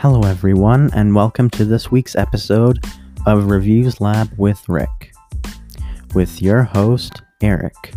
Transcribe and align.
Hello, 0.00 0.22
everyone, 0.22 0.88
and 0.94 1.14
welcome 1.14 1.50
to 1.50 1.66
this 1.66 1.90
week's 1.90 2.16
episode 2.16 2.82
of 3.26 3.50
Reviews 3.50 4.00
Lab 4.00 4.30
with 4.38 4.66
Rick, 4.66 5.12
with 6.14 6.40
your 6.40 6.62
host, 6.62 7.20
Eric. 7.42 7.92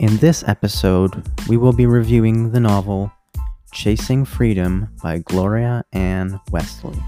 In 0.00 0.16
this 0.16 0.42
episode, 0.48 1.28
we 1.46 1.58
will 1.58 1.74
be 1.74 1.84
reviewing 1.84 2.52
the 2.52 2.60
novel 2.60 3.12
Chasing 3.74 4.24
Freedom 4.24 4.88
by 5.02 5.18
Gloria 5.18 5.84
Ann 5.92 6.40
Wesley. 6.50 6.98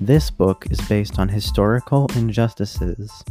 This 0.00 0.30
book 0.30 0.68
is 0.70 0.80
based 0.82 1.18
on 1.18 1.28
historical 1.28 2.06
injustices 2.14 3.24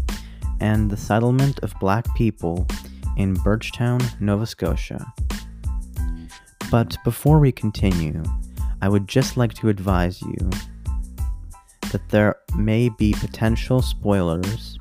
and 0.60 0.92
the 0.92 0.98
settlement 0.98 1.60
of 1.60 1.74
black 1.80 2.06
people 2.16 2.68
in 3.16 3.34
Birchtown, 3.38 4.20
Nova 4.20 4.46
Scotia. 4.46 5.06
But 6.70 6.98
before 7.06 7.40
we 7.40 7.54
continue, 7.54 8.22
I 8.82 8.88
would 8.88 9.08
just 9.08 9.36
like 9.36 9.54
to 9.56 9.70
advise 9.70 10.22
you 10.22 10.50
that 11.92 12.08
there 12.10 12.36
may 12.56 12.90
be 12.90 13.14
potential 13.14 13.82
spoilers 13.82 14.78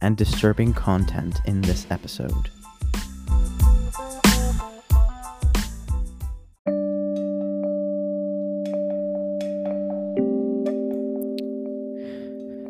and 0.00 0.16
disturbing 0.16 0.72
content 0.72 1.40
in 1.44 1.60
this 1.60 1.86
episode. 1.90 2.50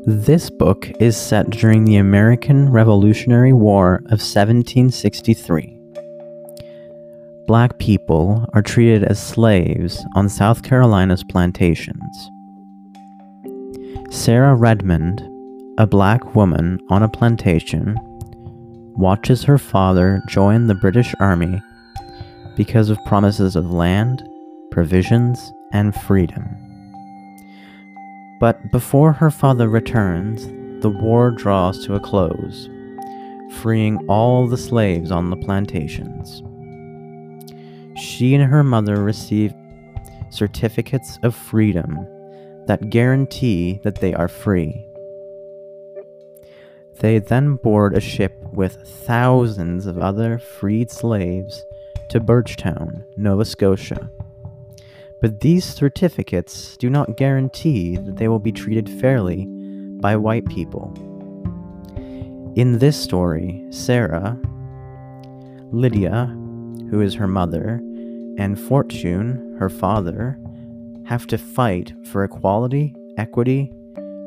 This 0.06 0.48
book 0.50 0.90
is 1.00 1.16
set 1.16 1.50
during 1.50 1.84
the 1.84 1.96
American 1.96 2.70
Revolutionary 2.70 3.52
War 3.52 3.96
of 4.06 4.20
1763 4.20 5.77
black 7.48 7.78
people 7.78 8.44
are 8.52 8.60
treated 8.60 9.02
as 9.02 9.18
slaves 9.18 10.04
on 10.14 10.28
South 10.28 10.62
Carolina's 10.62 11.24
plantations. 11.24 12.30
Sarah 14.10 14.54
Redmond, 14.54 15.26
a 15.78 15.86
black 15.86 16.34
woman 16.34 16.78
on 16.90 17.02
a 17.02 17.08
plantation, 17.08 17.96
watches 18.98 19.44
her 19.44 19.56
father 19.56 20.20
join 20.28 20.66
the 20.66 20.74
British 20.74 21.14
Army 21.20 21.58
because 22.54 22.90
of 22.90 23.02
promises 23.06 23.56
of 23.56 23.72
land, 23.72 24.22
provisions, 24.70 25.50
and 25.72 25.94
freedom. 25.94 26.44
But 28.40 28.70
before 28.70 29.14
her 29.14 29.30
father 29.30 29.70
returns, 29.70 30.46
the 30.82 30.90
war 30.90 31.30
draws 31.30 31.82
to 31.86 31.94
a 31.94 32.00
close, 32.00 32.68
freeing 33.62 33.96
all 34.06 34.46
the 34.46 34.58
slaves 34.58 35.10
on 35.10 35.30
the 35.30 35.36
plantations 35.36 36.42
she 37.98 38.34
and 38.34 38.44
her 38.44 38.62
mother 38.62 39.02
receive 39.02 39.52
certificates 40.30 41.18
of 41.22 41.34
freedom 41.34 42.06
that 42.66 42.90
guarantee 42.90 43.80
that 43.82 43.96
they 43.96 44.14
are 44.14 44.28
free. 44.28 44.84
They 47.00 47.18
then 47.18 47.56
board 47.56 47.96
a 47.96 48.00
ship 48.00 48.36
with 48.52 48.86
thousands 49.06 49.86
of 49.86 49.98
other 49.98 50.38
freed 50.38 50.90
slaves 50.90 51.64
to 52.10 52.20
Birchtown, 52.20 53.04
Nova 53.16 53.44
Scotia. 53.44 54.10
But 55.20 55.40
these 55.40 55.64
certificates 55.64 56.76
do 56.76 56.90
not 56.90 57.16
guarantee 57.16 57.96
that 57.96 58.16
they 58.16 58.28
will 58.28 58.38
be 58.38 58.52
treated 58.52 58.88
fairly 58.88 59.46
by 60.00 60.16
white 60.16 60.46
people. 60.46 60.92
In 62.56 62.78
this 62.78 63.00
story, 63.00 63.64
Sarah, 63.70 64.38
Lydia, 65.70 66.26
who 66.90 67.00
is 67.00 67.14
her 67.14 67.28
mother, 67.28 67.80
and 68.38 68.58
Fortune, 68.58 69.56
her 69.58 69.68
father, 69.68 70.38
have 71.06 71.26
to 71.26 71.36
fight 71.36 71.92
for 72.06 72.24
equality, 72.24 72.94
equity, 73.18 73.70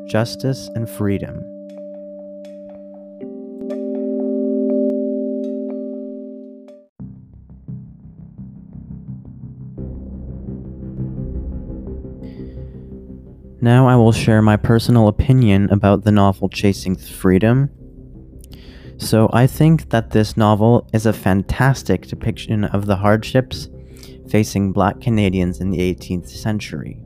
justice, 0.06 0.68
and 0.74 0.88
freedom. 0.88 1.42
Now 13.60 13.88
I 13.88 13.96
will 13.96 14.12
share 14.12 14.42
my 14.42 14.56
personal 14.56 15.08
opinion 15.08 15.70
about 15.70 16.04
the 16.04 16.12
novel 16.12 16.48
Chasing 16.48 16.96
Freedom 16.96 17.70
so 19.02 19.28
I 19.32 19.48
think 19.48 19.90
that 19.90 20.10
this 20.10 20.36
novel 20.36 20.88
is 20.92 21.06
a 21.06 21.12
fantastic 21.12 22.06
depiction 22.06 22.64
of 22.64 22.86
the 22.86 22.96
hardships 22.96 23.68
facing 24.28 24.72
black 24.72 25.00
Canadians 25.00 25.60
in 25.60 25.70
the 25.70 25.78
18th 25.78 26.28
century. 26.28 27.02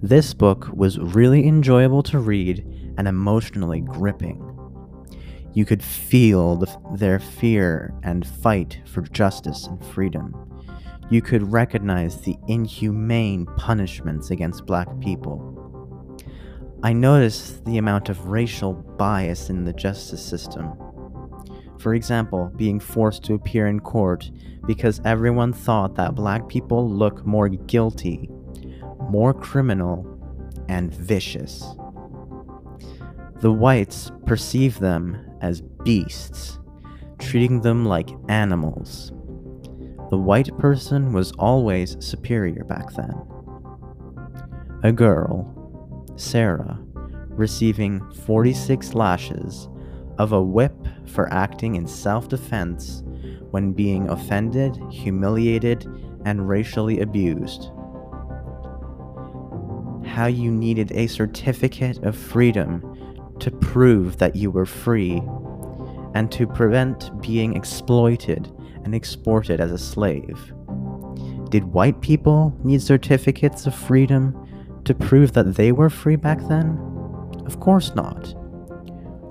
This 0.00 0.34
book 0.34 0.68
was 0.72 0.98
really 0.98 1.46
enjoyable 1.46 2.02
to 2.04 2.18
read 2.18 2.64
and 2.98 3.06
emotionally 3.06 3.80
gripping. 3.80 4.48
You 5.54 5.64
could 5.64 5.82
feel 5.82 6.56
the, 6.56 6.74
their 6.94 7.18
fear 7.18 7.94
and 8.02 8.26
fight 8.26 8.80
for 8.86 9.02
justice 9.02 9.66
and 9.66 9.84
freedom. 9.84 10.34
You 11.10 11.22
could 11.22 11.52
recognize 11.52 12.20
the 12.20 12.36
inhumane 12.48 13.46
punishments 13.56 14.30
against 14.30 14.66
black 14.66 14.88
people 15.00 15.52
I 16.84 16.92
noticed 16.92 17.64
the 17.64 17.78
amount 17.78 18.08
of 18.08 18.26
racial 18.26 18.72
bias 18.72 19.50
in 19.50 19.64
the 19.64 19.72
justice 19.72 20.24
system. 20.24 20.72
For 21.82 21.94
example, 21.94 22.52
being 22.54 22.78
forced 22.78 23.24
to 23.24 23.34
appear 23.34 23.66
in 23.66 23.80
court 23.80 24.30
because 24.66 25.00
everyone 25.04 25.52
thought 25.52 25.96
that 25.96 26.14
black 26.14 26.48
people 26.48 26.88
look 26.88 27.26
more 27.26 27.48
guilty, 27.48 28.30
more 29.10 29.34
criminal, 29.34 30.06
and 30.68 30.94
vicious. 30.94 31.74
The 33.40 33.50
whites 33.50 34.12
perceive 34.26 34.78
them 34.78 35.18
as 35.40 35.62
beasts, 35.82 36.60
treating 37.18 37.62
them 37.62 37.84
like 37.84 38.10
animals. 38.28 39.10
The 40.10 40.18
white 40.18 40.56
person 40.58 41.12
was 41.12 41.32
always 41.32 41.96
superior 41.98 42.62
back 42.62 42.92
then. 42.92 43.20
A 44.84 44.92
girl, 44.92 45.52
Sarah, 46.14 46.78
receiving 47.30 48.08
46 48.12 48.94
lashes 48.94 49.68
of 50.18 50.32
a 50.32 50.42
whip 50.42 50.74
for 51.06 51.32
acting 51.32 51.74
in 51.74 51.86
self 51.86 52.28
defense 52.28 53.02
when 53.50 53.72
being 53.72 54.08
offended, 54.08 54.78
humiliated, 54.90 55.86
and 56.24 56.48
racially 56.48 57.00
abused. 57.00 57.70
How 60.06 60.26
you 60.26 60.50
needed 60.50 60.92
a 60.92 61.06
certificate 61.06 61.98
of 62.04 62.16
freedom 62.16 62.82
to 63.40 63.50
prove 63.50 64.18
that 64.18 64.36
you 64.36 64.50
were 64.50 64.66
free 64.66 65.22
and 66.14 66.30
to 66.32 66.46
prevent 66.46 67.10
being 67.20 67.56
exploited 67.56 68.52
and 68.84 68.94
exported 68.94 69.60
as 69.60 69.72
a 69.72 69.78
slave. 69.78 70.52
Did 71.48 71.64
white 71.64 72.00
people 72.00 72.56
need 72.64 72.82
certificates 72.82 73.66
of 73.66 73.74
freedom 73.74 74.36
to 74.84 74.94
prove 74.94 75.32
that 75.32 75.54
they 75.54 75.72
were 75.72 75.90
free 75.90 76.16
back 76.16 76.40
then? 76.48 76.78
Of 77.46 77.60
course 77.60 77.94
not. 77.94 78.34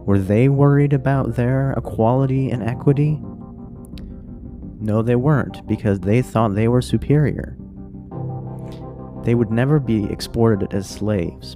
Were 0.05 0.19
they 0.19 0.49
worried 0.49 0.93
about 0.93 1.35
their 1.35 1.73
equality 1.73 2.49
and 2.49 2.63
equity? 2.63 3.19
No, 4.79 5.01
they 5.01 5.15
weren't, 5.15 5.65
because 5.67 5.99
they 5.99 6.21
thought 6.21 6.55
they 6.55 6.67
were 6.67 6.81
superior. 6.81 7.55
They 9.23 9.35
would 9.35 9.51
never 9.51 9.79
be 9.79 10.05
exported 10.05 10.73
as 10.73 10.89
slaves, 10.89 11.55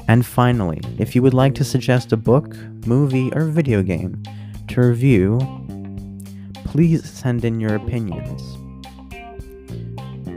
And 0.06 0.25
finally, 0.25 0.81
if 0.99 1.16
you 1.16 1.22
would 1.22 1.32
like 1.32 1.55
to 1.55 1.64
suggest 1.64 2.12
a 2.12 2.16
book, 2.16 2.55
movie, 2.87 3.32
or 3.32 3.46
video 3.46 3.82
game 3.82 4.22
to 4.69 4.82
review, 4.82 5.40
please 6.64 7.08
send 7.08 7.44
in 7.44 7.58
your 7.58 7.75
opinions 7.75 8.43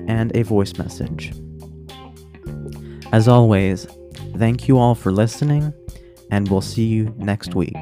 and 0.09 0.35
a 0.35 0.43
voice 0.43 0.77
message. 0.77 1.33
As 3.11 3.27
always, 3.27 3.87
thank 4.37 4.67
you 4.69 4.77
all 4.77 4.95
for 4.95 5.11
listening, 5.11 5.73
and 6.31 6.47
we'll 6.47 6.61
see 6.61 6.85
you 6.85 7.13
next 7.17 7.55
week. 7.55 7.75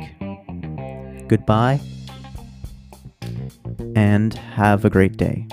Goodbye 1.28 1.80
and 3.96 4.34
have 4.34 4.86
a 4.86 4.90
great 4.90 5.18
day. 5.18 5.48